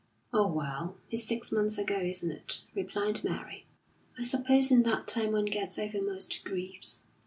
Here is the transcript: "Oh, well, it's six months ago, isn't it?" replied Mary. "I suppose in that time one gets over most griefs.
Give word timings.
"Oh, 0.33 0.47
well, 0.51 0.97
it's 1.11 1.25
six 1.27 1.51
months 1.51 1.77
ago, 1.77 1.99
isn't 1.99 2.31
it?" 2.31 2.61
replied 2.73 3.23
Mary. 3.23 3.67
"I 4.17 4.23
suppose 4.23 4.71
in 4.71 4.81
that 4.81 5.07
time 5.07 5.33
one 5.33 5.45
gets 5.45 5.77
over 5.77 6.01
most 6.01 6.43
griefs. 6.43 7.03